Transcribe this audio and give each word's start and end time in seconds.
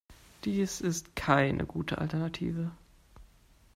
Dies 0.45 0.81
ist 0.81 1.15
keine 1.15 1.63
gute 1.67 1.99
Alternative. 1.99 2.71